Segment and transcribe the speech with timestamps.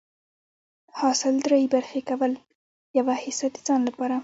[0.99, 2.33] حاصل دری برخي کول،
[2.97, 4.15] يوه حيصه د ځان لپاره